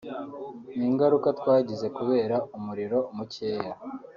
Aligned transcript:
ni 0.77 0.83
ingaruka 0.91 1.27
twagize 1.39 1.87
kubera 1.97 2.35
umuriro 2.57 2.99
mukeya 3.15 3.73